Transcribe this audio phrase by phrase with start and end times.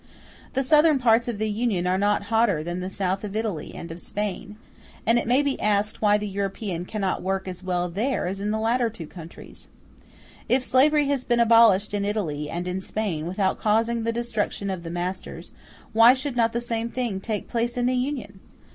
[0.53, 3.91] The southern parts of the Union are not hotter than the South of Italy and
[3.91, 4.57] of Spain; *p
[5.05, 8.49] and it may be asked why the European cannot work as well there as in
[8.49, 9.67] the two latter countries.
[10.49, 14.81] If slavery has been abolished in Italy and in Spain without causing the destruction of
[14.81, 15.51] the masters,
[15.93, 18.39] why should not the same thing take place in the Union?